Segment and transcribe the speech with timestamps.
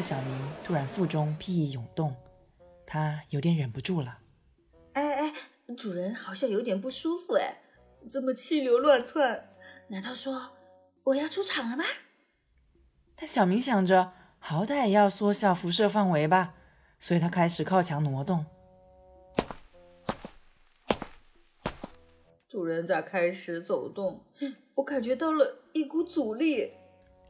[0.00, 2.14] 小明突然腹中屁意涌动，
[2.86, 4.18] 他有点忍不住了。
[4.94, 5.34] 哎哎，
[5.76, 7.62] 主人好像有点不舒服哎，
[8.10, 9.48] 这么气流乱窜，
[9.88, 10.52] 难道说
[11.04, 11.84] 我要出场了吗？
[13.14, 16.54] 但小明想着，好歹也要缩小辐射范围吧，
[16.98, 18.46] 所以他开始靠墙挪动。
[22.48, 24.24] 主人在开始走动，
[24.74, 26.72] 我感觉到了一股阻力。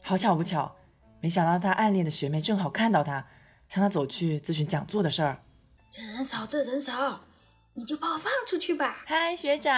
[0.03, 0.75] 好巧不巧，
[1.21, 3.27] 没想到他暗恋的学妹正好看到他，
[3.69, 5.43] 向他走去咨询讲座的事儿。
[5.91, 7.21] 这人少，这人少，
[7.75, 9.05] 你就把我放出去吧。
[9.07, 9.75] 嗨，学长。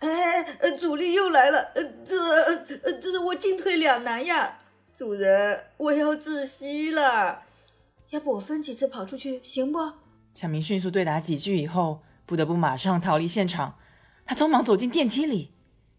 [0.00, 2.16] 哎，呃，阻力又来了，呃，这，
[2.84, 4.58] 呃，这我进退两难呀。
[4.94, 7.42] 主人，我要窒息了，
[8.10, 9.78] 要不我分几次跑出去行不？
[10.34, 13.76] 小明迅速对答几句以后，不得不马上逃离现场。
[14.24, 15.52] 他匆忙走进电梯里，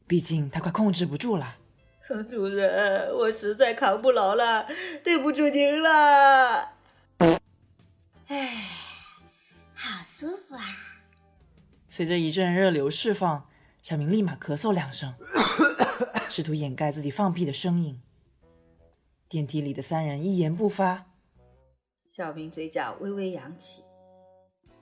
[0.08, 1.58] 毕竟他快控制不住了。
[2.30, 4.68] 主人，我实在扛不牢了，
[5.04, 6.74] 对不住您了。
[8.28, 8.70] 哎，
[9.74, 10.62] 好舒服啊！
[11.88, 13.50] 随着一阵热流释放，
[13.82, 15.16] 小明立马咳嗽两声，
[16.30, 18.00] 试图掩盖自己放屁的声音。
[19.28, 21.08] 电梯里的三人一言不发。
[22.08, 23.84] 小明嘴角微微扬起，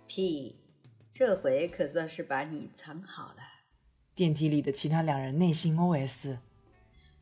[0.08, 0.60] 屁。
[1.12, 3.44] 这回可算是把你藏好了。
[4.16, 6.38] 电梯里的其他两人内心 OS：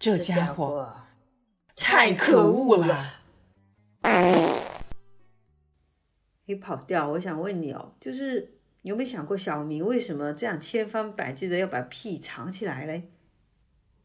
[0.01, 0.91] 这家伙
[1.75, 3.21] 太可恶了。
[6.45, 13.11] 你跑掉，我想问你哦，就是你有没有想过小明为什么这样千方百计的要把屁藏起来嘞？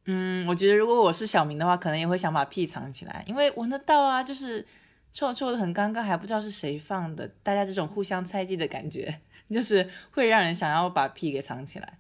[0.05, 4.67] 嗯，我觉得如果我是小明的话，可能也会想把屁藏起来，因为闻得到啊，就是
[5.15, 9.19] 臭臭的，很尴尬，还不知道是谁放的，大家这种互相猜忌的感觉。
[9.49, 11.99] 就是会让人想要把屁给藏起来，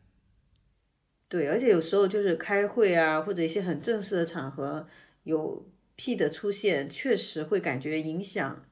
[1.28, 4.86] 对，而且有时候就是开会啊，或者一些很正式的场合，
[5.24, 8.64] 有屁的出现，确实会感觉影响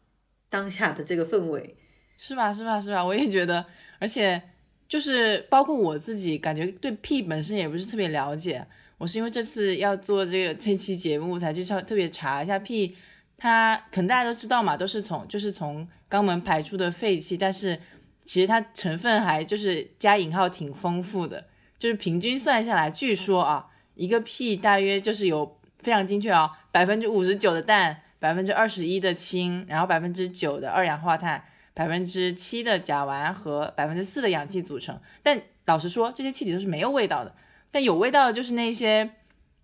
[0.48, 1.76] 当下的这个氛围，
[2.16, 2.52] 是吧？
[2.52, 2.78] 是吧？
[2.78, 3.04] 是吧？
[3.04, 3.66] 我也觉得，
[3.98, 4.40] 而且
[4.88, 8.64] 就是包括我自己，感觉对屁本身也不是特别了解。
[8.98, 12.96] 我是因为这次要做这个这期节目，才去特特别查一下屁，
[13.36, 17.80] 它可能大家都知道嘛，都是从就是从肛门排出的废气，但是。
[18.26, 21.46] 其实它成分还就是加引号挺丰富的，
[21.84, 34.98] 就是平均算下来，据说啊，一个屁大约就是有非常精确啊，百分之五十九的氮，百分之二十一的氢，然后百分之九的二氧化碳，百分之七的甲烷和百分之四的氧气组成。
[35.22, 37.34] 但老实说，这些气体都是没有味道的，
[37.70, 39.10] 但有味道的就是那些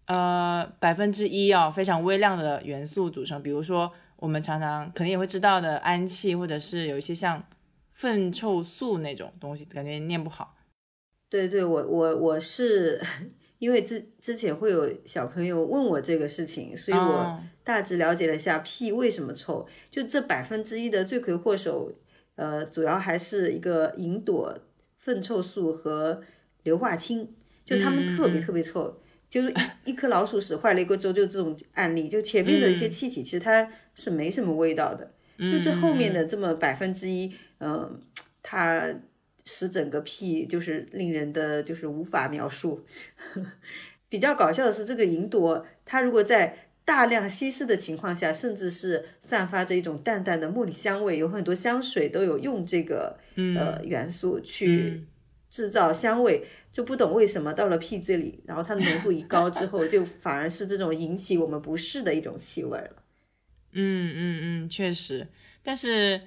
[0.05, 7.43] 呃百分之一啊非常微量的元素组成，比如说我们常常肯定也会知道的氨气，或者是有一些像。
[7.93, 10.57] 粪臭素那种东西，感觉念不好。
[11.31, 13.01] 对对，我我我是
[13.59, 19.67] 因为之之前会有小朋友问我这个事情，所以我大致了解了一下屁为什么臭。
[19.91, 21.93] 就这百分之一的罪魁祸首，
[22.35, 24.53] 呃，主要还是一个吲哚、
[24.99, 26.21] 粪臭素和
[26.65, 27.33] 硫化氢，
[27.65, 29.01] 就它们特别特别臭。
[29.29, 29.55] 就是
[29.85, 32.09] 一颗老鼠屎坏了一锅粥，就这种案例。
[32.09, 35.13] 就前面的一些气体，其实它是没什么味道的。
[35.39, 37.33] 就这后面的这么百分之一。
[37.61, 38.01] 嗯，
[38.43, 38.93] 它
[39.45, 42.85] 使整个屁就是令人的就是无法描述。
[44.09, 55.05] 比较搞笑的是，这个银朵它如果在大量稀释的情况下，甚至是散发着一种淡淡的茉莉香味，有很多香水都有用这个呃元素去
[55.49, 63.05] 制造香味，就不懂为什么到了屁这里，然后它的浓度一高之后，就反而是这种引起我们不适的一种气味了。
[63.73, 65.29] 嗯嗯嗯，确实，
[65.63, 66.21] 但是。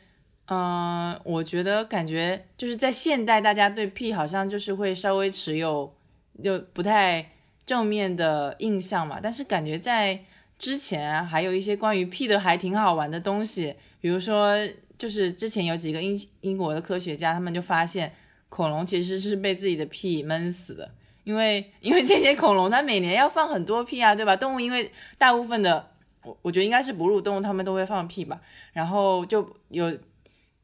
[0.48, 5.96] 嗯，我觉得感觉就是在现代，大家对屁好像就是会稍微持有
[6.44, 7.32] 就不太
[7.66, 9.20] 正面的印象嘛。
[9.24, 10.20] 但是感觉在
[10.60, 14.58] 之前还有一些关于屁的还挺好玩的东西，比如说
[14.98, 18.14] 就是之前有几个英英国的科学家，他们就发现
[18.50, 20.92] 恐龙其实是被自己的屁闷死的，
[21.24, 24.36] 因为因为这些恐龙它每年要放很多屁啊，对吧？
[24.36, 25.92] 动物因为大部分的
[26.24, 28.42] 我我觉得应该是哺乳动物，它们都会放屁吧，
[28.74, 29.98] 然后就有。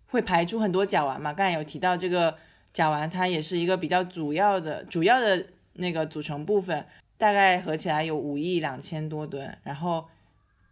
[0.10, 1.34] 会排出很多甲烷嘛？
[1.34, 2.36] 刚才有提到这个
[2.74, 6.86] 甲烷，它也是一个比较主要的、主要的那个组成部分，
[7.18, 9.58] 大概合起来有五亿两千多吨。
[9.64, 10.06] 然后，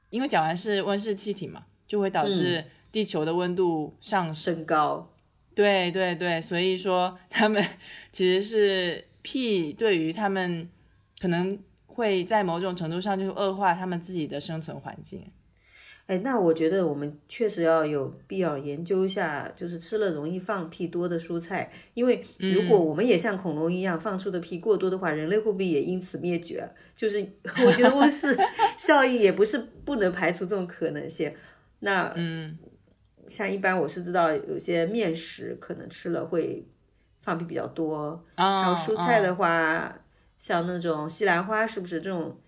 [0.09, 5.11] 因为甲烷是温室气体嘛，就会导致地球的温度上升高。
[5.53, 7.63] 对对对，所以说 他们
[8.11, 10.69] 其实是 P，对于他们
[11.19, 15.31] 可能会在某种程度上就恶化他们自己的生存环境。
[16.07, 26.67] 哎，那我觉得我们确实要有必要研究一下，就是吃了容易放屁多的蔬菜，因为如果我们也像恐龙一样放出的屁过多的话，人类会不会也因此灭绝？
[26.95, 27.19] 就是
[27.65, 28.35] 我觉得温室
[28.79, 31.31] 效应也不是不能排除这种可能性。
[31.79, 32.57] 那嗯，
[33.27, 36.65] 像一般我是知道有些面食可能吃了会
[37.21, 39.99] 放屁比较多，啊，还有蔬菜啊的话，
[40.39, 42.39] 像那种西兰花是不是这种，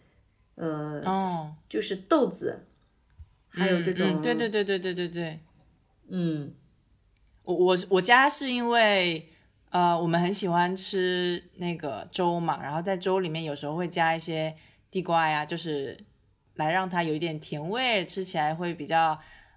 [0.56, 2.58] 呃，哦，就是豆子，
[3.50, 5.40] 还有这嗯种，嗯对对对对对对对，
[6.10, 6.54] 嗯
[7.44, 9.28] 我我我家是因为
[9.72, 14.56] 呃，我们很喜欢吃那个粥嘛，然后在粥里面有时候会加一些
[14.92, 15.98] 地瓜呀，就是
[16.56, 19.00] 来让它有一点甜味，吃起来会比较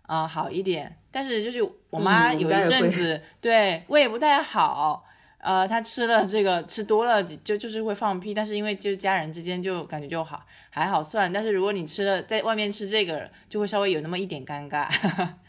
[0.03, 0.99] 啊、呃好一点。
[1.11, 5.05] 但是就是我妈有一阵子、对胃不太好，
[5.43, 10.41] 呃，他吃了这个吃多了就就是会放屁，但是因为就是家人之间就感觉就好
[10.71, 14.89] 还好算，但是如果你吃了在外面吃这个，就会稍微有那么一点尴尬。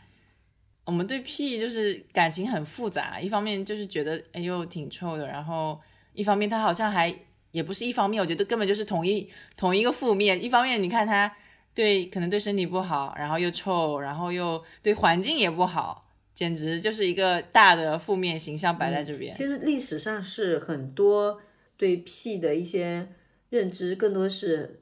[0.85, 5.79] 我们对屁就是感情很复杂，一方面就是觉得哎呦挺臭的，然后
[6.13, 7.15] 一方面它好像还
[7.51, 10.43] 也不是一方面，我觉得根本就是同一同一个负面。
[10.43, 11.31] 一方面你看它
[11.75, 16.02] 对可能对身体不好，然后又臭，然后又对环境也不好，
[16.33, 19.33] 简直就是一个大的负面形象摆在这边。
[19.33, 21.41] 其实历史上是很多
[21.77, 23.07] 对屁的一些
[23.49, 24.81] 认知，更多是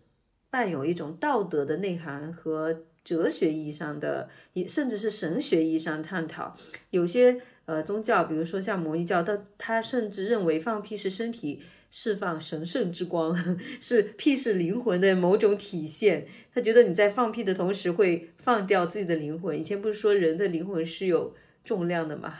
[0.50, 6.56] 伴有一种道德的内涵和哲学意义上的，也甚至是神学意义上探讨。
[6.92, 13.38] 有些呃宗教，比如说像摩尼教，它它甚至认为放屁是身体释放神圣之光，
[13.80, 16.26] 是屁是灵魂的某种体现。
[16.54, 19.60] 他觉得你在放屁的同时会放掉自己的灵魂。
[19.60, 22.34] 以前不是说人的灵魂是有重量的嘛？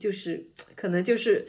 [0.00, 1.46] 就是可能就是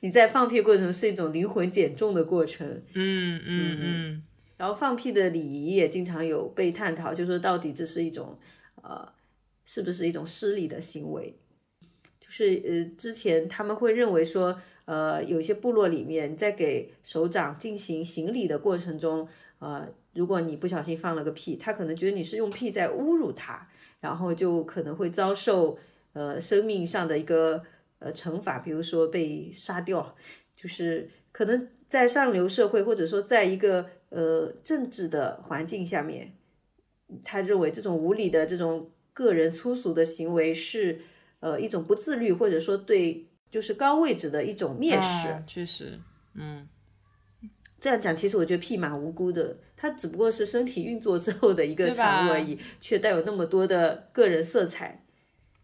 [0.00, 2.82] 你在放屁过程是一种灵魂减重的过程。
[2.94, 4.22] 嗯嗯嗯，
[4.56, 8.38] 然后放屁的礼仪也经常有被探讨，就说到底这是一种
[8.82, 9.06] 呃，
[9.64, 11.38] 是不是一种失礼的行为？
[12.18, 19.28] 就是呃，之前他们会认为说，呃，有些部落里面在给首长进行行礼的过程中，
[19.58, 23.68] 呃，如果你不小心放了个屁，他可能觉得你是用屁在侮辱他，
[24.00, 25.76] 然后就可能会遭受
[26.12, 27.62] 呃生命上的一个
[27.98, 30.14] 呃惩罚，比如说被杀掉，
[30.54, 36.32] 就是可能在上流社会或者说在一个呃政治的环境下面，
[37.24, 41.00] 他认为这种无理的这种个人粗俗的行为是
[41.40, 43.26] 呃一种不自律，或者说对
[43.56, 45.28] 就是高位置的一种蔑视。
[45.30, 45.98] 啊确实，
[46.34, 46.68] 嗯。
[47.80, 55.02] 这样讲，其实我觉得屁蛮无辜的，它只不过是身体运作之后的一个产物而已，却带有那么多的个人色彩。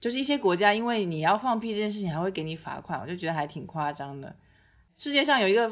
[0.01, 4.35] 就是一些国家，因为你要放屁这件事情，还会给你罚款，我就觉得还挺夸张的。
[4.97, 5.71] 世界上有一个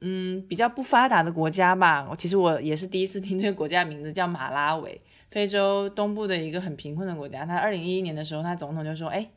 [0.00, 5.00] 嗯比较不发达的国家吧，我其实我也是第一次听这个国家名字叫马拉维，
[5.30, 7.46] 非洲东部的一个很贫困的国家。
[7.46, 9.30] 他二零一一年的时候，他总统就说，哎，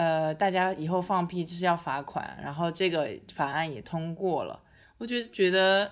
[0.00, 4.58] 呃，大家以后放屁就是要罚款，然后这个法案也通过了。
[4.96, 5.90] 我就觉得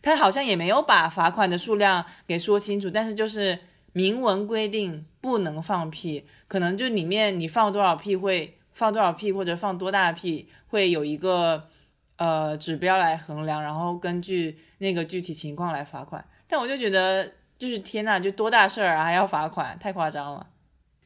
[0.00, 3.58] 他好像也没有把罚款的数量给说清楚，但是就是
[3.92, 11.68] 明文规定不能放屁，可能就里面你放多少屁会放多少屁，或者放多大的屁会有一个
[12.16, 16.24] 呃指标来衡量，然后根据那个具体情况来罚款。
[16.48, 20.46] 但我就觉得就是天呐，就多大事儿啊，还要罚款，太夸张了。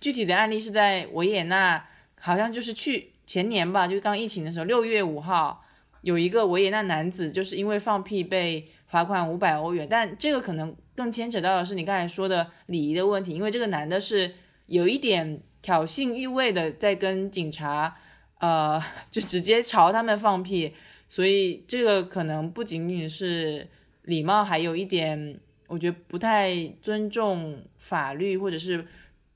[0.00, 1.85] 具体的案例是在维也纳，
[2.20, 5.64] 好像就是去前年吧，就是刚疫情的时候，六月五号。
[6.02, 14.32] 有一个维也纳男子就是因为放屁被罚款五百欧元，但这个可能更牵扯到的是你刚才说的礼仪的问题，因为这个男的是
[14.66, 17.96] 有一点挑衅意味的在跟警察，
[18.38, 20.72] 呃，就直接朝他们放屁，
[21.08, 23.66] 所以这个可能不仅仅是
[24.02, 28.87] 礼貌，还有一点我觉得不太尊重法律或者是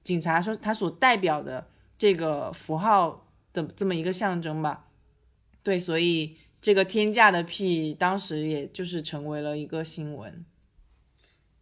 [0.04, 1.66] 警察说他所代表的
[2.02, 4.88] 这个符号的这么一个象征吧，
[5.62, 6.36] 对，所以。
[6.64, 10.44] 这个天价的屁，当时也就是成为了一个新闻。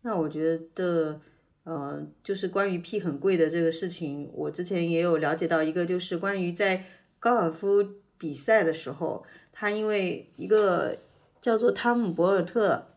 [0.02, 1.18] 那我觉得，
[1.64, 6.84] 呃，就是关于屁很贵的这个事情，我之前也有了解到一个，就是关于在
[7.18, 7.82] 高尔夫
[8.18, 10.98] 比赛的时候，他因为一个
[11.40, 12.88] 叫做汤姆·博尔特，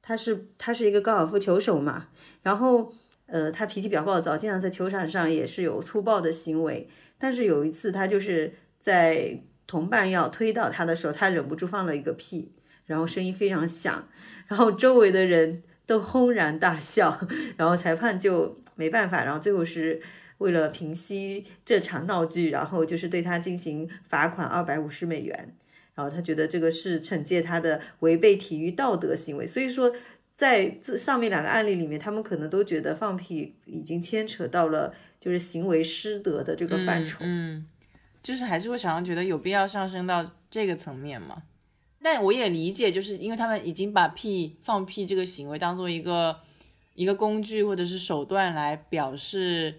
[0.00, 2.08] 他是他是一个高尔夫球手嘛，
[2.40, 2.94] 然后
[3.26, 6.88] 呃，他脾气比较暴躁，经常在球场上也是有粗暴的行为，
[7.18, 9.42] 但是有一次他就是在。
[9.66, 12.52] 同伴要推倒他的时候，他忍不住放了一个屁，
[12.84, 14.06] 然后声音非常响，
[14.46, 17.18] 然后周围的人都轰然大笑，
[17.56, 20.02] 然后裁判就没办法，然后最后是
[20.36, 25.56] 为了平息这场闹剧，然后就是对他进行罚款二百五十美元，
[25.94, 29.90] 然后他觉得这个是惩戒他的违背体育道德行为，所以说
[30.34, 37.66] 在这上面两个案例里面，他们可能都觉得放屁已经牵扯到了就是行为失德的这个范畴，嗯。
[38.22, 41.42] 就是还是会常常觉得有必要上升到这个层面嘛，
[42.00, 46.40] 但我也理解，就是因为他们已经把屁放屁这个行为当做一个
[46.94, 49.74] 一个工具或者是手段来表示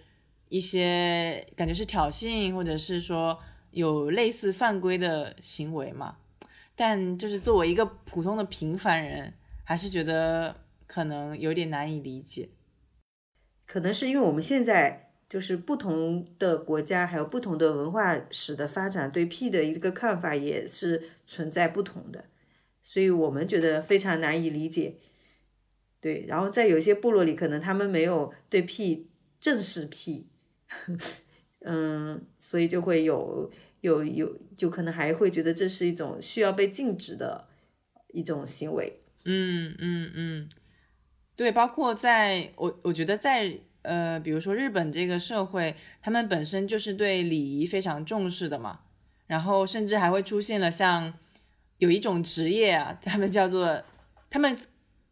[0.49, 3.39] 一些感觉是挑衅，或者是说
[3.71, 6.17] 有类似犯规的行为嘛。
[6.75, 9.33] 但就是作为一个普通的平凡人，
[9.65, 10.55] 还是觉得
[10.87, 12.49] 可能有点难以理解。
[13.65, 22.25] 可能是因为我们现在就是不同的国家，还有不同的文化史的发展，对 P 的一个看法也是存在不同的，
[22.83, 24.97] 所以我们觉得非常难以理解。
[25.99, 30.27] 对，然后在有些部落里，可能他们没有对 P 正式 P，，
[31.65, 37.47] 嗯，所以就会有有有，就可能还会觉得这是一种需要被禁止的
[38.09, 39.01] 一种行为。
[39.25, 40.49] 嗯嗯嗯。
[41.35, 48.79] 对，包括在我我觉得在呃，比如说日本这个社会，他们本身就是对礼仪非常重视的嘛，
[49.27, 51.13] 然后甚至还会出现了像
[51.79, 53.83] 有一种职业啊，他们叫做
[54.29, 54.57] 他们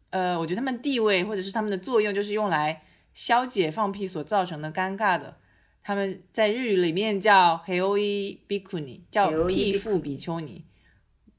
[0.08, 5.36] 呃，我觉得他们地位或者是他们的作用就是用来消解放屁所造成的尴尬的，
[5.82, 10.64] 他们在日语里面叫 heoi bikuni，叫屁妇比丘尼，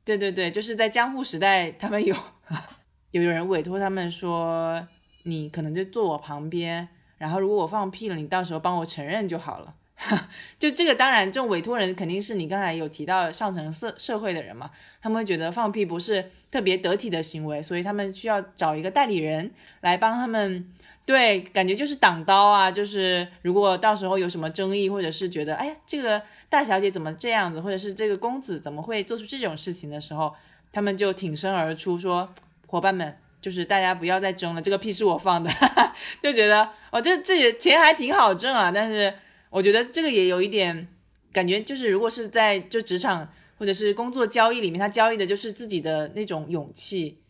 [0.06, 2.16] 对对对，就是在江户时代他们有。
[3.12, 4.88] 有有人委托他们说，
[5.24, 6.88] 你可能就坐我旁边，
[7.18, 9.74] 然后如果我放屁了，你到时候帮我承认就好了。
[10.60, 14.70] 就这个，当然，这种委托人肯定是你刚才有提到上层社社会的人嘛，
[15.02, 20.70] 他们会觉得放屁不是特别得体的行为，所以他们需要找一个代理人来帮他们。
[21.06, 30.34] 对，感觉就是挡刀啊，就是如果到时候有什么争议，或者是觉得，哎呀，这个大小姐怎么这样子，或者是这个公子怎么会做出这种事情的时候，
[30.76, 32.36] 他们就挺身而出说。
[32.68, 35.50] 伙伴们，就是大家不要再争了，这个屁是我放的，
[36.22, 38.70] 就觉得哦，这这也钱还挺好挣啊。
[38.70, 39.14] 但是
[39.50, 40.86] 我觉得这个也有一点
[41.32, 47.22] 感觉，就是如果是在就职场或者是工作交易里面，他交易的就是自己的那种勇气，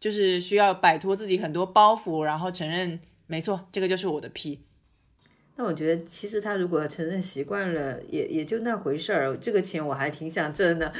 [0.00, 4.64] 就是需要摆脱自己很多包袱，然后承认没错，这个就是我的屁。
[5.58, 9.36] 那我觉得其实他如果承认习惯了，也也就那回事儿。
[9.36, 10.90] 这个钱我还挺想挣的，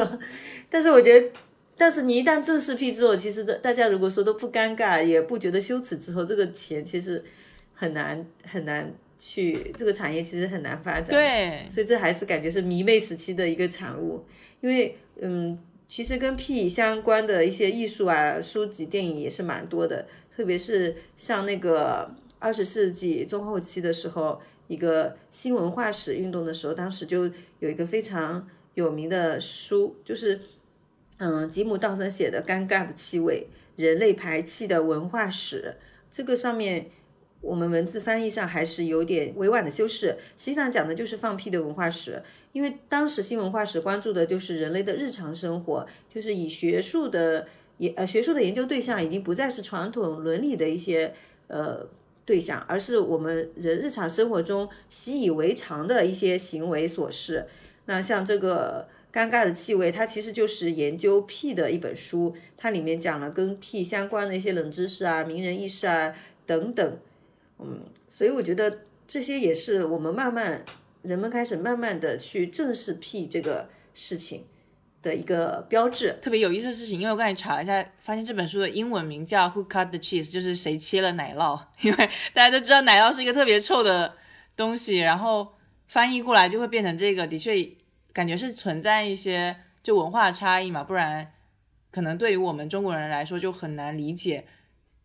[0.68, 1.30] 但是我觉得。
[1.74, 7.24] 但是你一旦正式批之后，其实大大家如果说都不尴尬，也不觉得羞耻之后，这个钱其实
[7.74, 11.08] 很难很难去这个产业其实很难发展。
[11.08, 14.24] 对，所以这还是感觉是迷妹时期的一个产物。
[14.60, 20.06] 因为嗯，其实跟屁相关的一些艺术啊、书籍、电影也是蛮多的，
[20.36, 27.30] 特别是像那个二十世纪中后期的时候，一个新文化史运动的时候，当时就
[27.60, 30.40] 有一个非常有名的书，就是。
[31.18, 33.46] 嗯，吉姆·道森写的《尴尬的气味：
[33.76, 35.76] 人类排气的文化史》，
[36.10, 36.90] 这个上面
[37.40, 42.20] 我们文字翻译上还是有点委婉的修饰，实际上讲的就是放屁的文化史。
[42.52, 47.46] 因为当时新文化史关注的就是人类的日常生活，就是以学术的
[47.78, 51.14] 研呃学术的研究对象已经不再是传统伦理的一些
[51.46, 51.86] 呃
[52.24, 57.46] 对象，而是我们人日常生活中习以为常的一些行为琐事。
[57.86, 58.88] 那像这个。
[59.12, 66.98] 尴尬的气味，它其实就是研究屁的一本书，它里面讲了跟屁相关的一些冷知识啊、名人轶事啊等等，
[67.58, 70.64] 嗯，所以我觉得这些也是我们慢慢
[71.02, 74.44] 人们开始慢慢的去正视屁这个事情
[75.02, 76.16] 的一个标志。
[76.22, 84.14] 特别有意思的事情，因为我刚才查了一下，发现这本书的英文名叫 Who Cut the Cheese，就是谁切了奶酪， 因为大家都知道奶酪是一个特别臭的
[84.56, 85.52] 东西，然后
[85.88, 87.68] 翻译过来就会变成这个，的确。
[88.14, 91.32] 感觉是存在一些就文化差异嘛，不然
[91.90, 94.44] 可能对于我们中国人来说就很难理解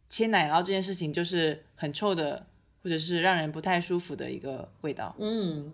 [0.09, 2.45] 切奶酪这件事情就是很臭的，
[2.83, 5.15] 或者是让人不太舒服的一个味道。
[5.19, 5.71] 嗯，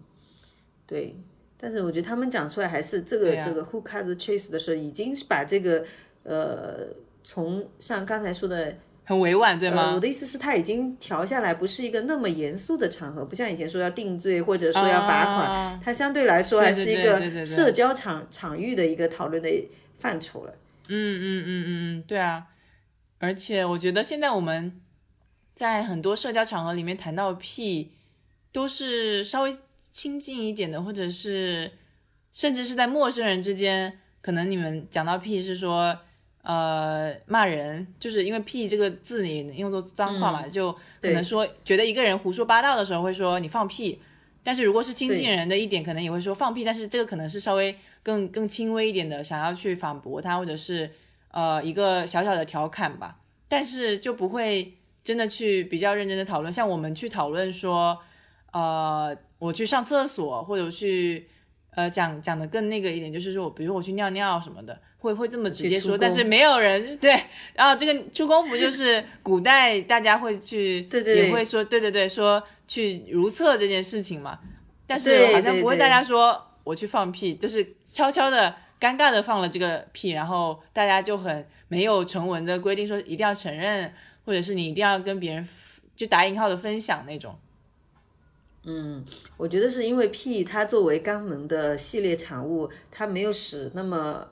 [0.85, 1.15] 对。
[1.63, 5.85] 但是我觉得他们讲出来还是这个这个 Who cut the cheese 的时候，已经是把这个
[6.23, 6.87] 呃
[7.23, 8.75] 从像刚才说的。
[9.05, 9.93] 很委婉，对吗？
[9.93, 19.49] 我的意思是，他已经调下来，不是一个那么严肃的场合，不像以前说要定罪或者说要罚款，它相对来说还是一个社交场场域的一个讨论的
[19.97, 20.53] 范畴了。
[20.87, 22.47] 嗯嗯嗯嗯嗯，对啊。
[23.19, 24.79] 而且我觉得现在我们
[25.53, 27.91] 在很多社交场合里面谈到屁，
[28.53, 29.57] 都是稍微
[29.93, 31.71] 亲近一点的，或者是
[32.33, 35.97] 甚至是在陌生人之间，可能你们讲到屁是说。
[36.45, 44.01] 呃，骂人就是因为“屁”这个字你用作脏话嘛，就可能说觉得一个人胡说八道的时候会说你放屁，
[44.43, 47.73] 但是如果是亲近人的一点，可能也会说放屁，但是这个可能是稍微
[48.03, 50.91] 更更轻微一点的，想要去反驳他，或者是
[51.31, 57.97] 呃一个小小的调侃吧，但是就不会真的去比较认真的讨论，像我们去讨论说，
[58.53, 61.27] 呃，我去上厕所或者去
[61.71, 67.19] 呃讲讲的更那个一点，就是说，比如我去尿尿什么的，会会这么直接说，但是没有人对。
[67.55, 74.39] 然后这个出宫不就是古代大家会去， 对对对也会说，对对对，说去如厕这件事情嘛。
[74.85, 83.91] 但是好像不会大家说我去放屁，就是悄悄的、尴尬的放了这个屁，然后大家就很没有成文的规定说一定要承认，
[84.25, 85.47] 或者是你一定要跟别人
[85.95, 87.35] 就打引号的分享那种。
[88.65, 89.03] 嗯，
[89.37, 94.27] 我觉得是因为 P 它作为肛门的系列产物，它没有使那么。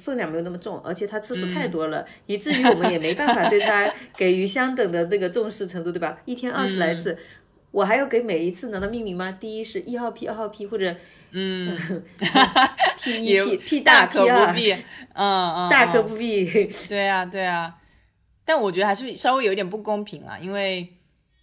[0.00, 6.18] 分量没有那么重，而且它次数太多了，以至于我们也没办法对它给予相等的那个重视程度，对吧？
[6.24, 7.16] 一天二十来次，
[7.70, 9.30] 我还要给每一次难道命名吗？
[9.38, 10.92] 第一是一号 P，、二号 P，或者
[11.30, 11.78] 嗯，
[12.98, 16.68] P 一也屁屁大可不，必，嗯嗯，大可嗯不必。
[16.88, 17.72] 对啊，对啊，
[18.44, 20.94] 但我觉得还是稍微有点不公平啊，因为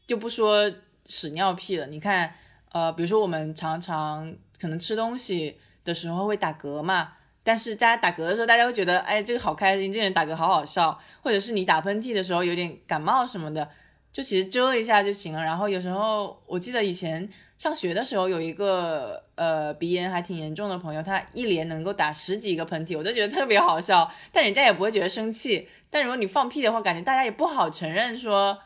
[0.05, 0.69] 就不说
[1.05, 2.33] 屎尿屁了，你看，
[2.71, 13.69] 呃，比如说我们常常可能吃东西的时候会打嗝嘛，但是大家打嗝的时候，大家会觉得，哎，这个好开心，这人打嗝好好笑，或者是你打喷嚏的时候有点感冒什么的，
[14.11, 15.43] 就其实遮一下就行了。
[15.43, 25.67] 然后有时候我记得以前上学的时候有一个呃鼻炎还挺严重的朋友，他一连能够打十几个喷嚏，我都觉得特别好笑，但人家也不会觉得生气。
[25.89, 28.57] 但如果你放屁的话，感觉大家也不好承认说，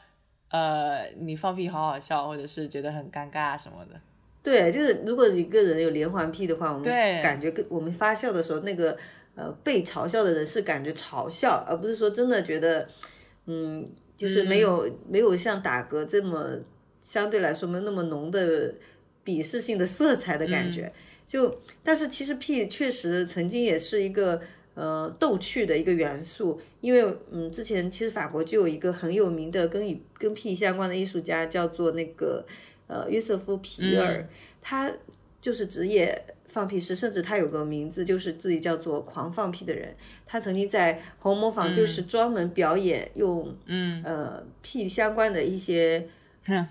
[0.50, 4.00] 呃，你放屁好好笑，或者是觉得很尴尬什么的。
[4.42, 8.98] 对，就是如果一个人有连环屁的话，我们对感觉跟我们发笑的时候，那个
[9.36, 12.88] 呃被嘲笑的人是感觉嘲笑，而不是说真的觉得，
[13.46, 16.48] 嗯，就是没有、没有像打嗝这么
[17.02, 18.74] 相对来说没有那么浓的
[19.26, 20.94] 鄙视性的色彩的感觉。
[21.28, 24.40] 就但是其实屁确实曾经也是一个
[24.78, 32.46] 呃逗趣的一个元素，因为嗯之前其实法国就有一个很有名的跟与跟屁相关的艺术家叫做那个
[32.86, 34.30] 呃约瑟夫皮尔。
[34.62, 34.92] 他
[35.42, 39.96] 就是职业放屁师，甚至他有个名字，就是自己叫做狂放屁的人。
[40.26, 46.08] 他曾经在红磨坊就是专门表演用嗯呃屁相关的一些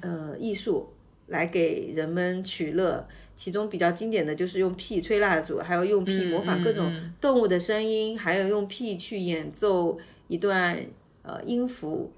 [0.02, 0.92] 呃艺术
[1.28, 3.08] 来给人们取乐。
[3.36, 10.76] 其中比较经典的就是用屁吹蜡烛，还有用屁模仿各种动物的声音，还有用屁去演奏一段
[11.22, 12.10] 呃音符。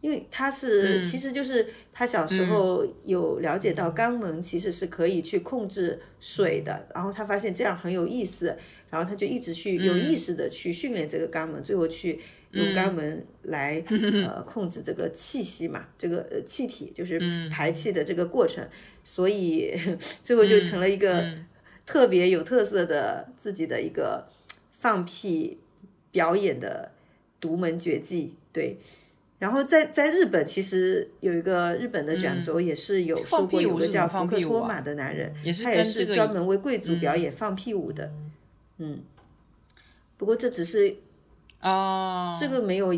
[0.00, 8.56] 因为他是，其实就是他小时候有了解到肛门其实是可以去控制水的，然后他发现这样很有意思，
[8.90, 12.20] 然后他就一直去有意识的去训练这个肛门，最后去
[12.52, 13.82] 用肛门来
[14.26, 17.18] 呃控制这个气息嘛， 这个呃气体就是
[17.50, 18.66] 排气的这个过程，
[19.04, 19.74] 所以
[20.24, 21.34] 最后就成了一个
[21.84, 24.28] 特别有特色的自己的一个
[24.78, 25.58] 放屁
[26.10, 26.92] 表演的
[27.40, 28.78] 独门绝技，对。
[29.38, 35.32] 然后在在日本，其实有一个日本的卷轴也是有说过，有个叫福克托马的男人，
[35.62, 38.10] 他也是专门为贵族表演放屁舞的。
[38.78, 38.98] 嗯，
[40.16, 40.96] 不过这只是
[41.60, 42.94] 哦，这个没有，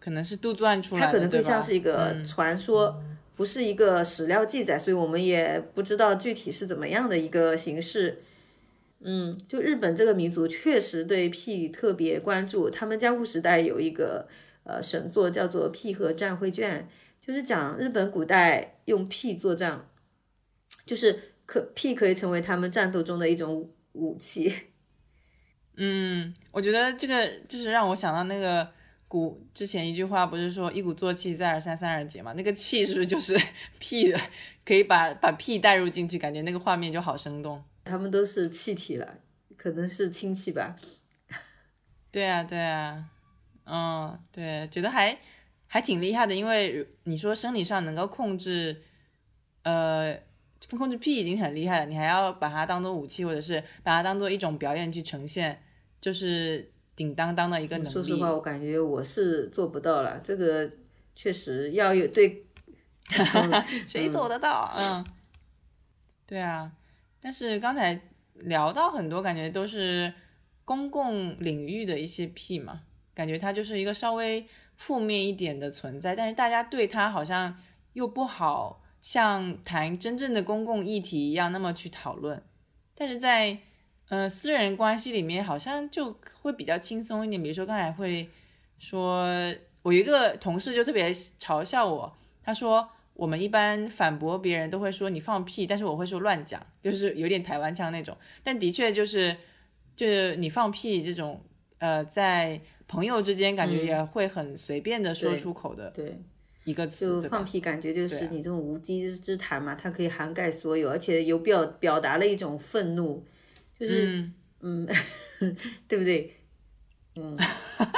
[0.00, 3.02] 可能是杜撰出来的，它可能更像是一个传说，
[3.36, 8.22] 不是一个史料记载，所以我们也不知道具体是怎么样的一个形式。
[9.00, 14.28] 嗯，就日本这个民族确实对屁特别关注，他们江户时代有一个。
[14.64, 16.86] 呃，神作叫做《屁和战绘卷》，
[17.26, 19.88] 就是讲日本古代用屁作战，
[20.84, 24.52] 就是可屁可以成为他们战斗中的一种武器。
[25.80, 28.68] 嗯，我觉得这个就是让我想到那个
[29.06, 32.32] 古之前一句话，不是说一鼓作气，再而三，三而竭嘛？
[32.32, 33.38] 那个气是不是就是
[33.78, 34.20] 屁的？
[34.64, 37.62] 可以把把屁带入进去，感觉那个画面就好生动。
[37.84, 39.18] 他们都是气体了，
[39.56, 40.76] 可能是氢气吧。
[42.10, 43.04] 对啊，对啊。
[43.64, 45.16] 嗯，对，觉得还
[45.66, 48.82] 还挺厉害的，因为你说生理上能够控制，
[49.62, 50.18] 呃，
[50.70, 55.62] 控制屁已经很厉害了，你还要把它当做武器，或者是把它当做一种表演去呈现，
[56.00, 57.90] 就是顶当当的一个能力。
[57.90, 60.70] 说实话，我感觉我是做不到了，这个
[61.14, 62.44] 确实要有对，
[63.86, 64.72] 谁做得到？
[64.76, 65.04] 嗯，
[66.26, 66.72] 对啊，
[67.20, 68.00] 但是刚才
[68.40, 70.12] 聊到很多，感觉都是
[70.64, 72.82] 公共领域的一些屁嘛。
[73.14, 77.56] 感觉它就是一个稍微负面一点的存在，但是大家对它好像
[77.94, 82.40] 又不好像谈真正的公共议题一样那么去讨论，
[82.94, 83.58] 但是在
[84.08, 87.42] 呃私人关系里面好像就会比较轻松一点。
[87.42, 88.28] 比如说刚才会
[88.78, 89.26] 说，
[89.82, 98.16] 我有一个同事就特别嘲笑我，他说我们一般反驳别人都会说你放屁，但是我会说乱讲，就是有点台湾腔那种。
[98.42, 99.36] 但的确就是
[99.96, 101.40] 就是你放屁这种
[101.78, 102.60] 呃在。
[102.90, 106.18] 朋友之间感觉也会很随便的说出口的，对
[106.64, 113.22] 一个词，就放屁，感觉就是啊你这种无稽之谈嘛，它可以涵盖所有，而且有表表达了一种愤怒，
[113.78, 114.86] 就是嗯，
[115.86, 116.34] 对不对？
[117.16, 117.36] 嗯，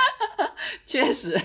[0.86, 1.40] 确实，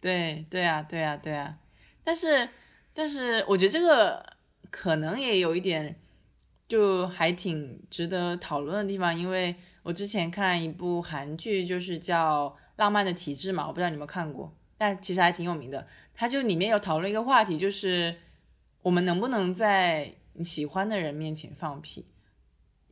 [0.00, 1.58] 对对啊，对啊，对啊。
[2.02, 2.48] 但是
[2.92, 4.24] 但是，我觉得这个
[4.70, 5.98] 可能也有一点，
[6.68, 15.86] 就还挺值得讨论的地方，因为我之前看一部韩剧，就是叫《浪漫的体质》嘛，我不知道你有没有看过，但其实还挺有名的。
[16.14, 18.16] 它就里面有讨论一个话题，就是
[18.82, 22.06] 我们能不能在你喜欢的人面前放屁？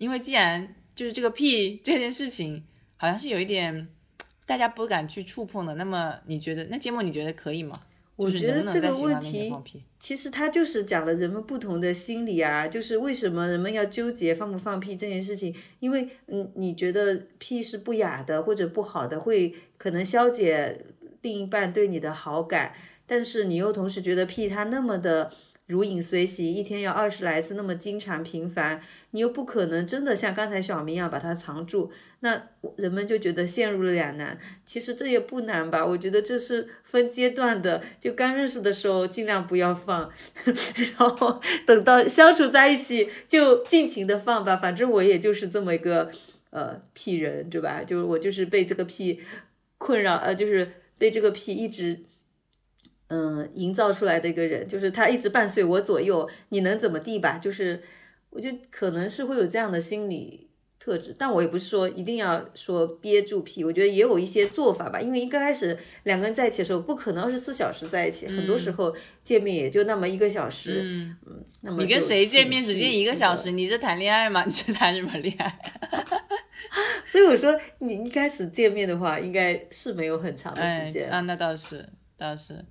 [0.03, 2.65] 因为既然就是这个屁这件事情，
[2.97, 3.87] 好像是有一点
[4.45, 5.77] 大家不敢去触碰的。
[5.77, 7.73] 那么你觉得那节目你觉得可以吗？
[8.17, 9.55] 我觉得这个问题
[10.01, 15.55] 其实它就是讲了人们不同的心理啊，就是为什么人们要纠结放不放屁这件事情？
[15.79, 20.85] 因为嗯，你觉得屁是不雅的或者不好的，会可能消解
[21.21, 22.75] 另一半对你的好感。
[23.07, 25.33] 但是你又同时觉得屁它那么的
[25.73, 28.83] 如影随形，一天要二十来次，那么经常频繁，
[29.13, 34.39] 你又不可能真的像刚才小明一样把它藏住，那人们就觉得陷入了两难。
[34.67, 35.87] 其实这也不难吧？
[35.87, 40.11] 我觉得这是分阶段的，就刚认识的时候尽量不要放，
[40.45, 44.55] 然后等到相处在一起就尽情的放吧。
[44.55, 46.11] 反正我也就是这么一个
[46.51, 47.83] 呃屁人，对吧？
[47.83, 49.23] 就是我就是被这个屁
[49.79, 52.01] 困扰，呃，就是被这个屁一直。
[53.13, 57.37] 嗯，营造出来的一个人，就是他一直伴随我左右，你能怎么地吧？
[57.37, 57.83] 就是
[58.31, 60.49] 我觉得可能是会有这样的心理
[60.79, 64.99] 特质，但我也不是说一定要说憋住屁，我觉得也有一些做法吧。
[64.99, 70.81] 因为一刚开始两个人在一起的时候，不可能二十四小时在一起，很多时候见面也就那么一个小时。
[70.83, 73.51] 嗯嗯，那么你跟谁见面只见一个小时？
[73.53, 74.43] 你是谈恋爱吗？
[74.47, 75.59] 你是谈什么恋爱？
[77.07, 81.21] 所以我说，你一开始见面的话，应该是没有很长的时间啊。
[81.21, 82.65] 那倒是，倒是。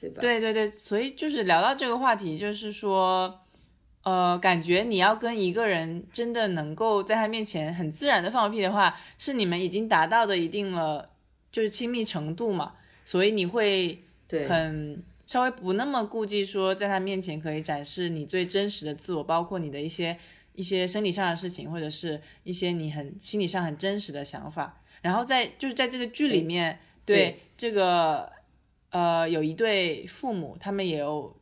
[0.00, 3.40] 对对对，所以就是聊到这个话题，就是说，
[4.04, 11.10] 呃，感觉你要跟一个人真的能够在他面前很自然的放屁的话，是你们已经达到的一定了，
[11.50, 13.98] 就是亲密程度嘛，所以你会
[14.48, 20.16] 很稍微不那么顾忌说在他面前可以展示你最真实的自我，包括你的一些
[20.54, 28.37] 一些生理上的事情，或者是一些你很心理上很真实的想法，然后在就是在这个剧里面，对这个。
[28.90, 31.36] 呃，有一对父母，他们也有，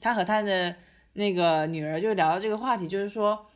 [0.00, 0.74] 他和他的
[1.12, 3.46] 那个女儿就聊到这个话题，就是说，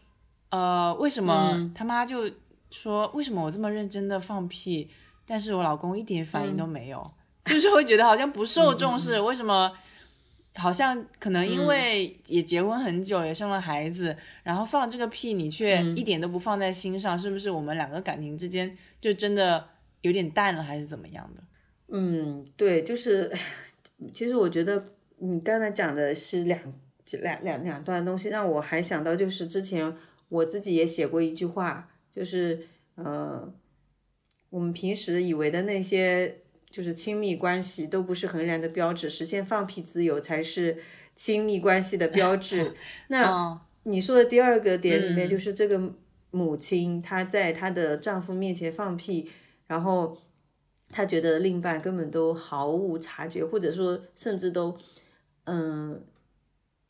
[0.50, 2.30] 呃，为什么他妈就
[2.70, 4.90] 说，为什么我这么认真的放屁，
[5.26, 9.72] 但是我老公一点反应都没有， 就是会觉得好像不受重视，为什么？
[10.56, 19.68] 好像可能因为也结婚很久，也生了孩子，然后放这个屁，你却一点都不放在心上，是不是我们两个感情之间就真的
[20.02, 21.42] 有点淡了，还是怎么样的？
[21.88, 23.30] 嗯，对，就是，
[24.12, 24.84] 其实我觉得
[25.18, 26.58] 你刚才讲的是两
[27.20, 29.94] 两两两段东西，让我还想到就是之前
[30.30, 32.66] 我自己也写过一句话，就是
[32.96, 33.52] 呃，
[34.50, 36.38] 我们平时以为的那些
[36.70, 40.78] 就是亲密关系都不是衡量的标志，实现放屁自由才是
[41.14, 42.74] 亲密关系的标志。
[43.08, 45.92] 那你说的第二个点里面，就是这个
[46.30, 49.30] 母亲她在她的丈夫面前放屁，
[49.68, 50.18] 然后。
[50.90, 54.76] 她觉得另一半根本都毫无察觉，或者说甚至都，
[55.44, 56.00] 嗯，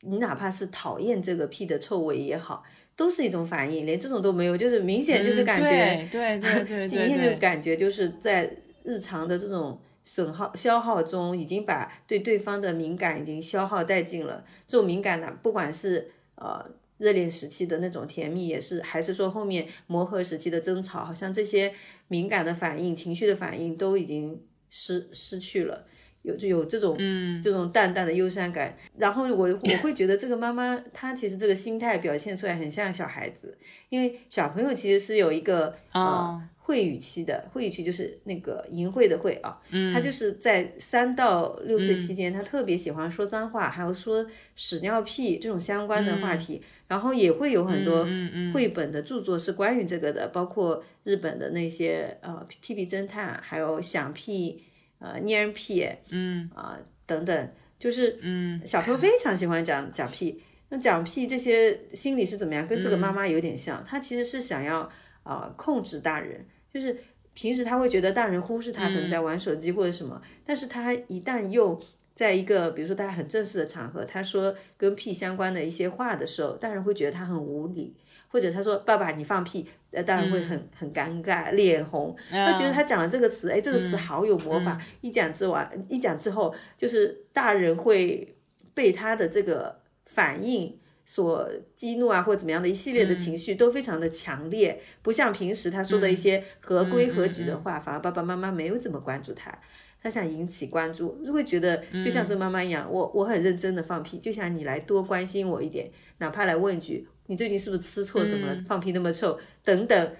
[0.01, 2.63] 你哪怕是讨厌这个屁的臭味也好，
[2.95, 14.45] 都是一种反应，连这种都没有，就是明显就是感觉，对对 对对，今天的感觉就是在日常的这种损耗消耗中，已经把对对方的敏感已经消耗殆尽了。
[14.67, 16.63] 这种敏感呢，不管是呃
[16.99, 21.73] 热恋时期的那种甜蜜，也是还是说后面磨合时期的争吵，好像这些。
[22.07, 25.85] 敏感的反应、情绪的反应都已经失失去了，
[26.21, 28.77] 有就有这种嗯这种淡淡的忧伤感。
[28.97, 33.57] 然后我我会觉得这个妈妈她其实这个心态表现出来很像小孩子，
[33.89, 39.61] 因为小朋友其实是有一个啊会语期的，会语期就是那个淫秽的秽啊，
[39.93, 44.25] 他就是在三到六岁期间，他特别喜欢说脏话，还有说
[44.55, 46.61] 屎尿屁这种相关的话题。
[46.87, 48.05] 然后也会有很多
[48.53, 54.63] 绘本的著作是关于这个的，包括日本的那些呃屁屁侦探，还有响屁、
[54.99, 56.47] 呃捏屁，嗯。
[56.53, 57.49] 啊等等，
[57.79, 58.61] 就是嗯。
[58.63, 60.41] 小朋友非常喜欢讲讲屁。
[60.69, 62.67] 那讲屁这些心理是怎么样？
[62.67, 64.87] 跟这个妈妈有点像，她其实是想要
[65.23, 66.93] 啊控制大人，就是
[67.33, 71.81] 平时他会觉得大人忽视他，可能在玩手机或者什么，但是他一旦又
[72.13, 77.95] 在一个比如说他很正式的场合，他说跟屁相关的一些话的时候，大人会觉得他很无理，
[78.27, 88.35] 或者他说爸爸你放屁，呃，大人会很很尴尬，脸红，他觉得他讲了这个词，哎，这个词好有魔法，一讲之完，一讲之后，就是大人会
[88.73, 99.57] 被他的这个反应所激怒啊，或者怎么样的一系列的情绪都非常的强烈，不像平时他说的一些合规合矩的话，反而爸爸妈妈没有怎么关注他。
[100.01, 105.89] 他想引起关注，就会觉得就像这妈妈一样，我我很认真的放屁，就想你来多关心我一点，
[106.19, 110.15] 哪怕来问一句你最近是不是吃错什么了，放屁那么臭等等，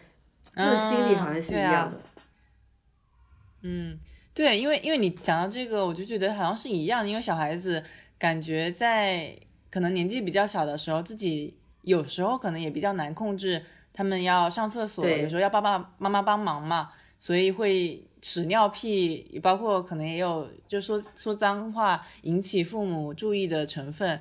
[0.55, 2.01] 这个心理好像是一样的。
[3.61, 3.99] 嗯，
[4.33, 7.83] 对，因为因为你讲到这个，我就觉得好像是一样的，因为小孩子
[8.17, 9.37] 感觉在
[9.75, 13.61] 可能年纪比较小的时候，自己有时候可能也比较难控制，
[13.91, 18.01] 他们要上厕所，有时候要爸爸妈妈帮忙嘛，所以会。
[18.21, 24.19] 屎尿屁，包括可能也有，就说说脏话引起父母注意的成分，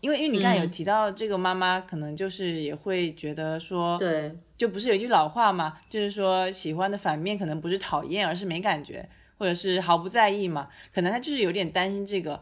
[0.00, 12.40] 因为因为你刚才有提到这个妈妈，可能就是也会觉得说，对，就不是有一句老话嘛，就是说喜欢的反面可能不是讨厌，而是没感觉，或者是毫不在意嘛，可能他就是有点担心这个，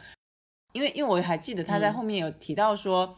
[0.73, 3.17] 因为因为我还记得他在后面有提到说，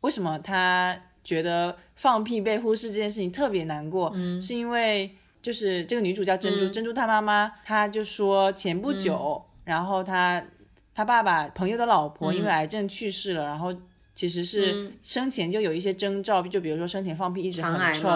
[0.00, 5.16] 为什么他觉得放屁被忽视这件事情特别难过，是因为。
[5.44, 10.42] 就是这个女主叫珍珠，珍珠她妈妈，她就说前不久，然后她
[10.94, 13.70] 她爸爸朋友的老婆因为癌症去世了，然后
[14.14, 18.08] 其实是生前就有一些征兆，就比如说生前放屁一直很臭，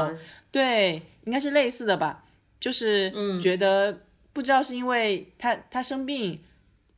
[0.51, 2.25] 对，应该是类似的吧，
[2.59, 3.13] 就是
[3.43, 6.41] 觉得不知道是因为她她生病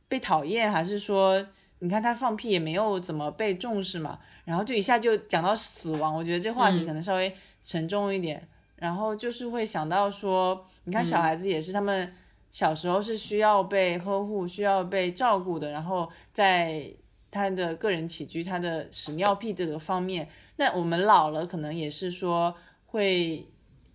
[0.07, 1.45] 被讨厌，还是说
[1.81, 8.47] 你看他放屁也没有怎么被重视嘛，然后就一下就讲到死亡，我觉得这话题可能稍微沉重一点。
[8.75, 12.13] 然后就是会想到说，你看小孩子也是，他们
[12.51, 15.71] 小时候是需要被呵护、需要被照顾的。
[15.71, 16.91] 然后在
[17.31, 23.47] 他的个人起居、他的屎尿屁这个方面，那我们老了可能也是说会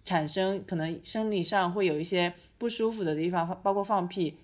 [0.05, 4.39] 产生可能生理上会有一些不舒服的地方，包括放屁。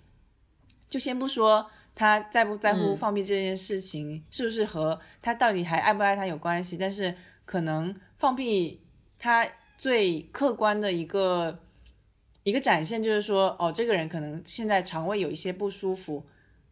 [0.90, 8.80] 就先不说他在不在乎放屁这件事情是不是和他到底还爱不爱他有关系，但是可能放屁
[9.18, 9.46] 他。
[9.78, 11.58] 最客观的一个
[12.44, 16.24] 一个展现就是说，哦，这个人可能现在肠胃有一些不舒服，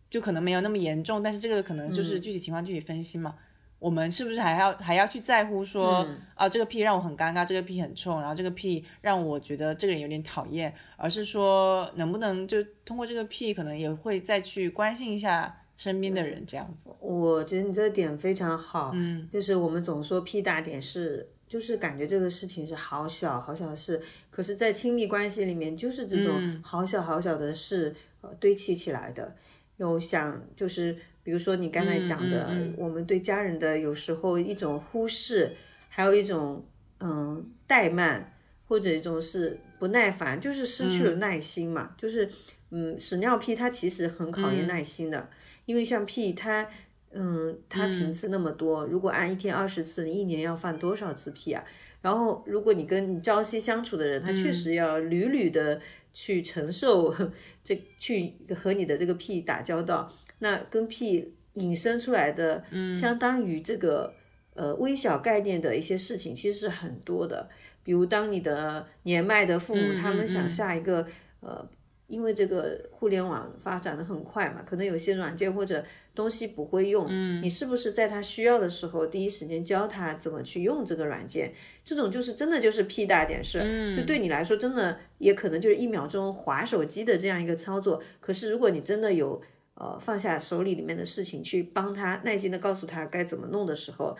[0.08, 3.34] 就可能没有那么严重，但是这个可能就是具体情况具体分析嘛。
[3.80, 16.90] 我们是不是还要还要去在乎说，啊，这个屁让我很尴尬，这个屁很臭，然后这个屁让我觉得这个人有点讨厌，而是说能不能就通过这个屁，可能也会再去关心一下身边的人这样子。
[17.00, 21.28] 我觉得你这个点非常好，嗯，就是我们总说屁大点是。
[21.50, 29.34] 就是感觉这个事情是好小好小的事，可是，在亲密关系里面，就是这种好小好小的事呃堆砌起来的。
[29.76, 35.56] 有想就是，比如说你刚才讲的，我们对家人的有时候一种忽视，
[35.88, 36.64] 还有一种
[37.00, 38.34] 嗯怠慢，
[38.66, 41.94] 或者一种是不耐烦，就是失去了耐心嘛。
[41.96, 42.30] 就是
[42.70, 45.28] 嗯屎尿屁它其实很考验耐心的，
[45.66, 46.68] 因为像屁它。
[47.12, 51.64] 嗯，它频次那么多，如果按一天二十次，你一年要放多少次屁啊？
[52.02, 55.80] 然后，如果你跟你朝夕相处的人，他确实要屡屡的
[56.12, 57.12] 去承受
[57.64, 60.08] 这去和你的这个屁打交道，
[60.40, 64.12] 那跟屁引申出来的，相当于这个
[64.54, 67.48] 呃微小概念的一些事情，其实是很多的。
[67.82, 71.06] 比如，当你的年迈的父母，他们想下一个
[71.40, 71.66] 呃。
[72.10, 77.06] 因为这个互联网发展的很快嘛，可能有些软件或者东西不会用，
[77.40, 81.54] 你是不是在他需要的时候第一时间教他怎么去用这个软件？
[81.84, 88.02] 这种就是真的就是屁大点事，就对你来说真的也可能就是一秒钟划手机的这样一个操作。
[88.18, 89.40] 可是如果你真的有
[89.80, 94.14] 呃放下手里里面的事情去帮他耐心的告诉他该怎么弄的时候，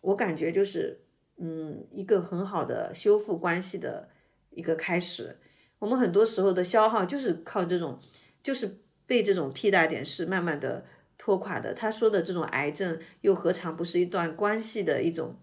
[0.00, 1.00] 我感觉就是
[1.36, 4.08] 嗯一个很好的修复关系的
[4.50, 5.36] 一个开始。
[5.80, 7.98] 我们很多时候的消耗就是靠这种，
[8.40, 10.84] 就是被这种屁大点事慢慢的
[11.18, 11.74] 拖垮的。
[11.74, 15.34] 他说的这种癌症，又何尝不是一段关系的一种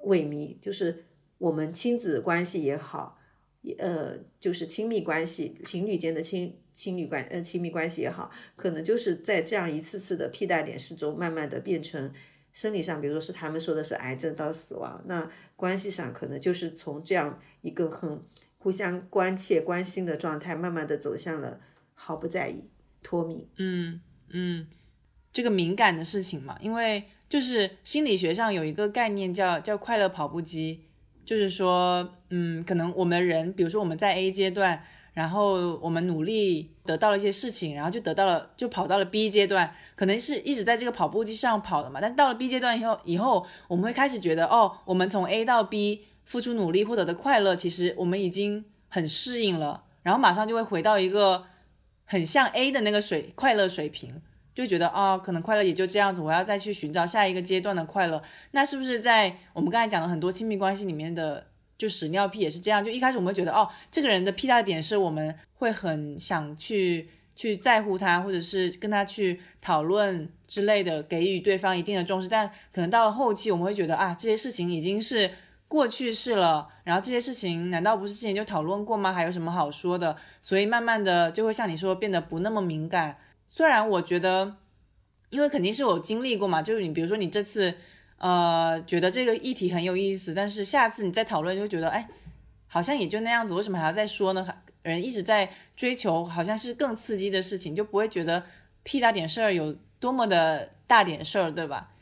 [0.00, 0.58] 萎靡？
[0.60, 1.04] 就是
[1.38, 3.19] 我们亲子关系也好，
[3.78, 12.12] 呃，就是亲密关系，情侣间的亲亲密关呃亲密关系也好，可能就是在这样一次次的屁大点事中，慢慢的变成
[12.52, 18.22] 生理上，比如说是他们说的是癌症到死亡，那关系上可能就是从这样一个很。
[18.62, 21.58] 互相关切、关心的状态，慢慢的走向了
[21.94, 22.62] 毫不在意、
[23.02, 23.48] 脱敏。
[23.56, 24.66] 嗯嗯，
[25.32, 30.84] 这个敏感的事情嘛，因为就是心理学上有一个概念叫叫快乐跑步机，
[31.24, 42.00] 就是说，嗯，可能我们人，比如说我们在 A 阶段，然后我们努力得到了一些事情，然后就得到了，就跑到了 B 阶段，可能是一直在这个跑步机上跑的嘛。
[42.00, 46.06] 但是到了 B 阶段以后，以后我们会开始觉得，哦，我们从 A 到 B。
[46.22, 51.44] 付出努力获得的快乐，其实我们已经很适应了，然后马上就会回到一个
[52.04, 54.22] 很像 A 的那个水快乐水平，
[54.54, 58.22] 就觉得哦，可能快乐也就这样子，我要再去寻找下一个阶段的快乐。
[58.52, 61.48] 那是不是在我们刚才讲的很多亲密关系里面的，
[61.80, 62.84] 就屎尿屁也是这样？
[62.84, 72.28] 就一开始我们会觉得哦，这个人的屁大点是我们会很想去去在乎他，或者是跟他去讨论之类的，给予对方一定的重视。
[72.28, 75.30] 但可能到了后期，我们会觉得啊，这些事情已经是
[75.66, 76.68] 过去式了。
[76.84, 79.10] 然后这些事情难道不是之前就讨论过吗？
[79.10, 80.14] 还有什么好说的？
[80.42, 83.16] 所以慢慢的就会像你说，变得不那么敏感。
[83.48, 84.56] 虽然我觉得，
[85.30, 87.74] 因为肯定是有经历过嘛，就是你比如说你这次，
[88.20, 92.08] 呃，觉得这个议题很有意思，但是下次你再讨论就觉得，哎，
[92.66, 94.46] 好像也就那样子，为什么还要再说呢？
[94.82, 98.44] 人一直在追求好像是更刺激的事情，就不会觉得
[98.82, 101.92] 屁大点事儿有多么的大点事儿，对吧？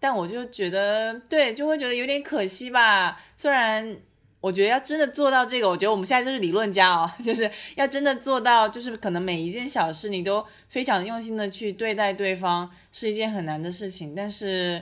[0.00, 3.98] 但我就觉得，对，就会觉得有点可惜吧，虽然。
[4.40, 14.14] 我觉得要真的做到这个，我觉得我们现在就是理论家哦， 就是要真的做到，就是可能每一件小事你都非常用心的去对待对方，是一件很难的事情。
[14.14, 14.80] 但是，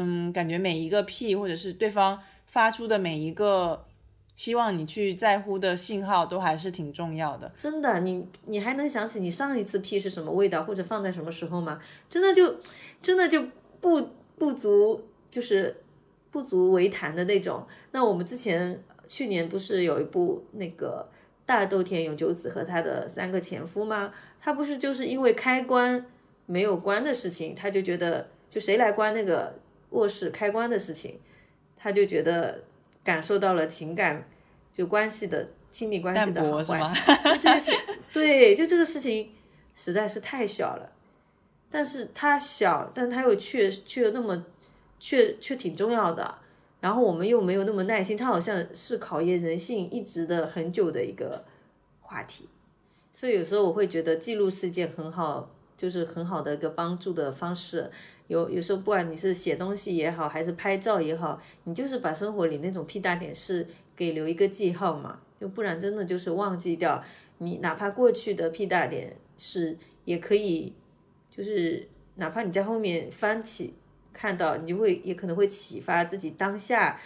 [0.00, 3.84] 嗯，感觉每一个屁或者是对方发出的每一个
[4.34, 7.52] 希望你去在乎的信号，都还是挺重要的。
[7.54, 11.80] 真的，你你还能想起你上一次屁是什么味道，或者放在什么时候吗？
[12.08, 12.56] 真的就
[13.02, 13.44] 真的就
[13.80, 14.08] 不
[14.38, 15.76] 不足，就是。
[16.32, 17.66] 不足为谈的那种。
[17.90, 21.04] 那我们之前去年不是有一部那个
[21.44, 24.12] 大豆田永久子和他的三个前夫吗？
[24.40, 26.06] 他不是就是因为开关
[26.46, 29.58] 没有关的事情，他就觉得就谁来关那个
[29.90, 31.20] 卧室开关的事情，
[31.76, 32.64] 他就觉得
[33.04, 34.28] 感受到了情感
[34.72, 36.92] 就关系的亲密关系的好坏。
[37.40, 37.72] 这个是
[38.12, 39.30] 对，就这个事情
[39.74, 40.92] 实在是太小了，
[41.70, 44.44] 但是他小，但他又却却那么。
[45.02, 46.34] 却却挺重要的，
[46.80, 51.42] 然后我们又没有那么耐心，他好像是考验人性一直的很久的一个
[52.02, 52.50] 话题，
[53.10, 57.90] 所以有时候我会觉得记录是一件很好，就是很好的一个帮助的方式。
[58.30, 63.66] 有有时候不管你是写东西也好，还是拍照也好，你就是把生活里那种屁大点事
[63.96, 67.02] 给留一个记号嘛，就不然真的就是忘记掉。
[67.38, 70.72] 你哪怕过去的屁大点事也可以，
[71.28, 73.74] 就是哪怕你在后面翻起。
[74.12, 77.00] 看到你就会也可能会启发自己当下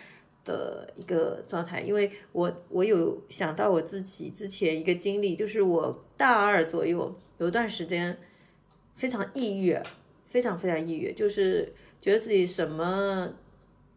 [0.45, 8.19] 的一个状态，因为我我有想到我自己之前一个经历，就是我大二左右有一段时间
[8.97, 9.79] 非常抑郁，
[10.35, 13.33] 非常非常抑郁，就是觉得自己什么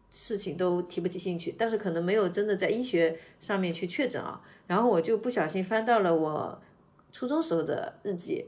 [0.08, 6.62] 事情都提不起兴趣，但是可能没有真的在医学上面去确诊啊，然后我就不小心翻到了我
[7.10, 8.46] 初中时候的日记。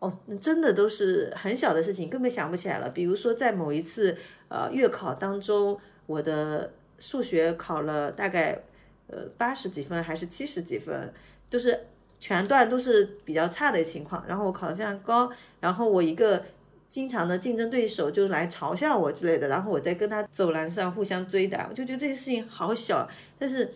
[0.00, 2.90] 哦，那真的都是很小的事情，根本想不起来了。
[2.90, 4.16] 比如说，在某一次
[4.48, 8.60] 呃月考当中，我的数学考了大概
[9.06, 11.14] 呃八十几分还是七十几分，
[11.48, 11.86] 都是
[12.18, 14.24] 全段都是比较差的情况。
[14.26, 15.30] 然后我考得非常高，
[15.60, 16.44] 然后我一个
[16.88, 23.08] 经常的竞争对手就来嘲笑我之类的，然后我在跟他走廊上互相追打，我就觉得这些事情好小。
[23.38, 23.72] 但是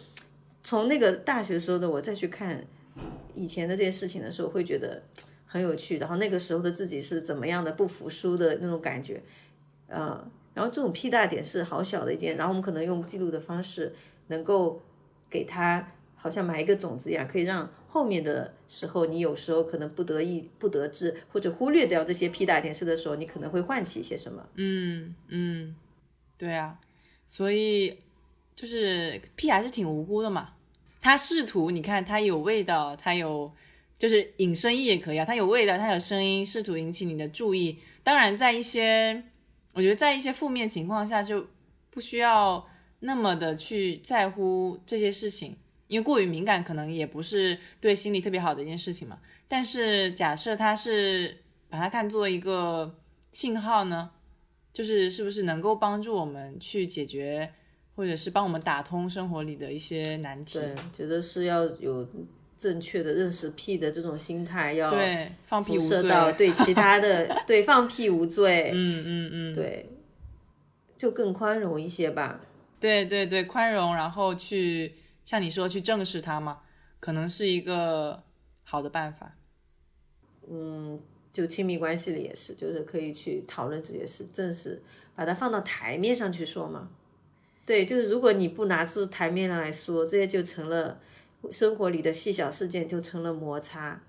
[0.62, 2.64] 从那个大学时候的我再去看
[3.34, 5.02] 以前的这些事情的时候，会觉得。
[5.44, 9.20] 很有趣，然后那个时候的自己是怎么样的不服输的那种感觉，
[9.86, 13.92] 呃，然后这种屁大点是好小的一件，然后我们可能用记录的方式，
[14.28, 14.80] 能够
[15.28, 24.48] 给他好像埋一个种子一样，可以让后面的时候，你有时候可能不得意、不得志或者忽略掉这些屁大点事的时候，你可能会唤起一些什么。
[24.54, 25.76] 嗯嗯，
[26.38, 26.78] 对啊，
[27.26, 27.98] 所以
[28.56, 30.54] 就是屁还是挺无辜的嘛，
[31.02, 33.52] 他试图你看他有味道，他有。
[33.98, 37.78] 就是引声音也可以啊，它有味道，它有声音，试图引起你的注意。
[38.02, 39.22] 当然，在一些，
[39.74, 41.46] 我觉得在一些负面情况下，就
[41.88, 42.66] 不需要
[42.98, 45.56] 那么的去在乎这些事情，
[45.92, 49.18] 因为过于敏感可能也不是对心理特别好的一件事情嘛。
[49.46, 51.36] 但是假设它是
[51.68, 52.98] 把它看作一个
[53.32, 54.10] 信号呢，
[54.72, 57.52] 就是是不是能够帮助我们去解决，
[57.94, 60.58] 或者是帮我们打通生活里的一些难题？
[60.58, 62.08] 对，觉得是要有。
[62.54, 69.90] 正确的认识屁的这种心态，要对 放屁无罪到对其他的，对放屁无罪，嗯嗯嗯，对，
[70.96, 72.40] 就更宽容一些吧。
[72.78, 76.60] 对对对，宽容，然后去像你说去正视它嘛，
[77.00, 78.22] 可能是一个
[78.64, 79.36] 好的办法。
[80.48, 81.00] 嗯，
[81.32, 84.82] 就亲密关系里也是，就是可以去讨论这些事，正视，
[85.14, 86.90] 把它放到台面上去说嘛。
[87.64, 91.00] 对，就是如果你不拿出台面上来说，这些就成了。
[91.50, 94.00] 生活里的细小事件就成了摩擦，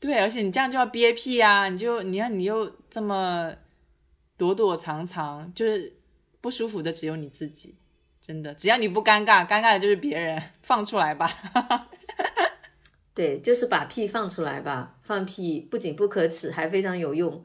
[0.00, 1.68] 对，而且你这样就要憋屁啊！
[1.68, 3.54] 你就你看你又这么
[4.36, 5.96] 躲躲藏藏，就是
[6.40, 7.76] 不舒服的只有你自己，
[8.22, 11.42] 真的，只要你不尴尬，尴尬的就是别人，放出来吧。
[13.12, 14.96] 对，就是把屁放出来吧。
[15.02, 17.44] 放屁不仅不可耻，还非常有用。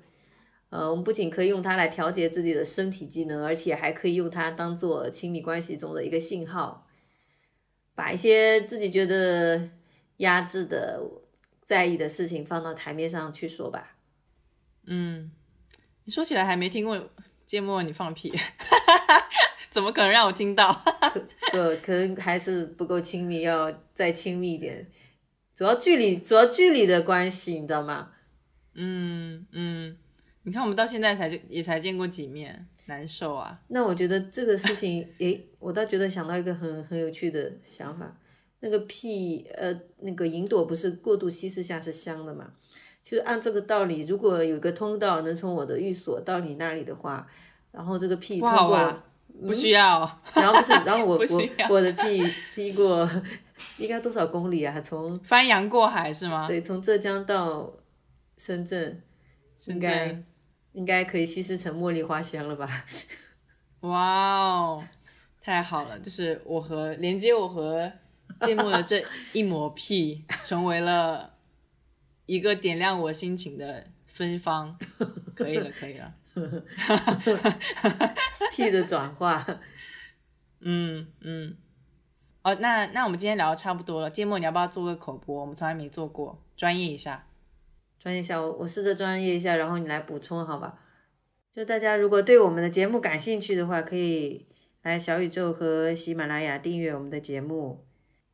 [0.69, 6.88] 呃，我们不仅可以用它来调节自己的身体机能，而且还可以用它当做亲密关系中的一个信号，
[7.95, 9.69] 把一些自己觉得
[10.17, 11.01] 压制的、
[11.65, 13.95] 在意的事情放到台面上去说吧。
[14.86, 15.32] 嗯，
[16.03, 17.09] 你说起来还没听过
[17.45, 18.32] 芥末你放屁，
[19.78, 20.73] 怎么可能让我听到？
[21.51, 24.88] 可可能还是不够亲密，要再亲密一点。
[25.55, 28.09] 主要距离，主要距离的关系，你知道吗？
[28.73, 29.95] 嗯嗯，
[30.41, 33.59] 你看我们到现在才就也才见过几面，难受啊。
[33.67, 38.17] 那我觉得这个事情，诶，我倒觉得想到一个很很有趣的想法，
[38.61, 42.53] 那个屁，呃，那个银朵不是过度稀释下是香的嘛？
[43.03, 47.28] 就是按这个道理，如果有个通道能从我的寓所到你那里的话，
[47.71, 49.03] 然后这个屁通过，
[49.45, 52.23] 不需要， 然后不是，然后我 我我的屁
[52.53, 53.09] 经过。
[53.79, 54.79] 应该多少公里啊？
[54.81, 56.47] 从翻洋过海是吗？
[56.47, 57.73] 对，从浙江到
[58.38, 59.01] 深圳，
[59.65, 60.23] 应该
[60.73, 62.85] 应该可以稀释成茉莉花香了吧？
[63.79, 64.83] 哇哦，
[65.41, 65.97] 太好了！
[65.97, 67.91] 就是我和连接我和
[68.41, 71.33] 芥末的这一抹屁，成为了
[72.27, 74.77] 一个点亮我心情的芬芳。
[75.35, 76.13] 可以了，可以了。
[78.53, 79.45] 屁的转化，
[80.61, 81.57] 嗯嗯。
[82.43, 84.09] 哦，那那我们今天聊的差不多了。
[84.09, 85.41] 芥末，你要不要做个口播？
[85.41, 87.27] 我们从来没做过，专业一下。
[87.99, 90.79] 专业一下，我我试着专业一下，然后你来补充，好吧？
[91.51, 94.47] 就大家如果对我们的节目感兴趣的话，可以
[94.83, 97.85] 来小宇宙和喜马拉雅订阅我们的节目。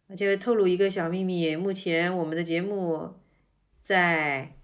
[0.08, 3.16] 而且透露一个小秘密，目前我们的节目
[3.80, 4.58] 在……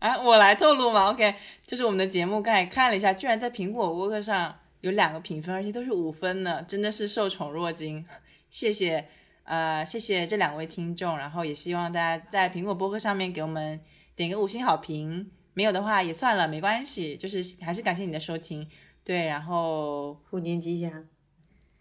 [0.00, 1.34] 啊，我来透露嘛？OK，
[1.66, 8.04] 就是我们的节目，刚才看了一下，居然在苹果播客上有两个评分，而且都是五分呢，真的是受宠若惊。
[8.48, 9.06] 谢谢，
[9.44, 13.78] 呃，谢谢这两位听众，然后也希望大家在苹果播客上面给我们
[14.16, 18.66] 点个五星好评，没有的话也算了，没关系，就是还是感谢你的收听，
[19.04, 21.04] 对，然后虎年吉祥，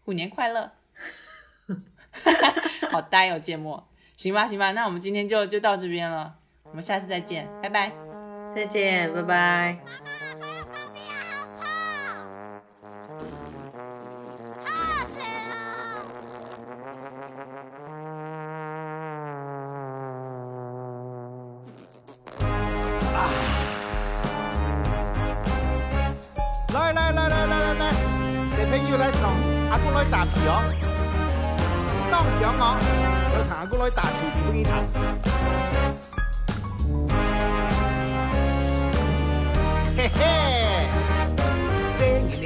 [0.04, 0.74] 虎年快乐，
[2.92, 7.92] 好呆哦，芥末，行吧，行吧，那我们今天就就到这边了，我们下次再见，拜拜，
[8.56, 9.78] 再见，拜拜。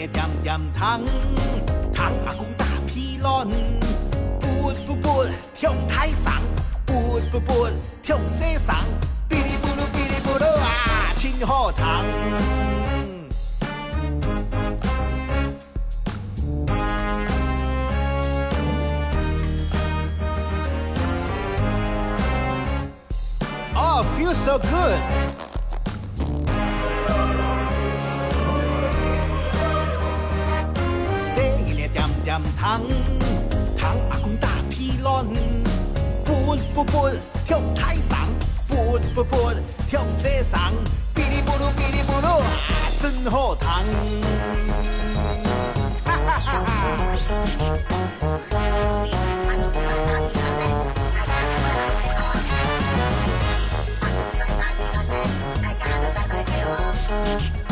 [0.03, 1.01] 生日的點點糖，
[1.93, 3.47] 糖阿公打皮卵，
[4.39, 5.25] 不不不
[5.55, 6.33] 跳台上，
[6.85, 7.67] 不不不
[8.01, 8.75] 跳西上，
[9.29, 12.03] 哔哩咕噜哔哩咕噜啊，真好糖。
[24.17, 25.22] feels so good.
[32.33, 32.81] 糖
[33.77, 35.23] 糖，阿公打屁卵，
[36.25, 37.09] 不不不
[37.45, 38.17] 跳太上，
[38.67, 39.51] 不不不
[39.87, 40.73] 跳车上，
[41.13, 42.41] 哔哩咕噜哔哩咕噜，
[42.99, 43.67] 真好听。
[56.35, 57.62] thank you